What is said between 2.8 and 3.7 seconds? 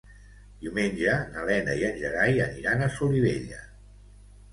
a Solivella.